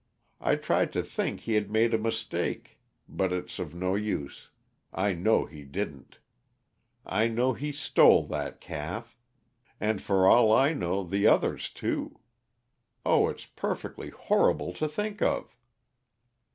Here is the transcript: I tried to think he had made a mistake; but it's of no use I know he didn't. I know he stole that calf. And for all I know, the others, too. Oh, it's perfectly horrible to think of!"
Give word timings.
I 0.39 0.55
tried 0.55 0.91
to 0.93 1.03
think 1.03 1.41
he 1.41 1.53
had 1.53 1.69
made 1.69 1.93
a 1.93 1.97
mistake; 1.99 2.79
but 3.07 3.31
it's 3.31 3.59
of 3.59 3.75
no 3.75 3.93
use 3.93 4.49
I 4.91 5.13
know 5.13 5.45
he 5.45 5.61
didn't. 5.63 6.17
I 7.05 7.27
know 7.27 7.53
he 7.53 7.71
stole 7.71 8.25
that 8.25 8.59
calf. 8.59 9.15
And 9.79 10.01
for 10.01 10.25
all 10.25 10.51
I 10.51 10.73
know, 10.73 11.03
the 11.03 11.27
others, 11.27 11.69
too. 11.69 12.19
Oh, 13.05 13.29
it's 13.29 13.45
perfectly 13.45 14.09
horrible 14.09 14.73
to 14.73 14.87
think 14.87 15.21
of!" 15.21 15.55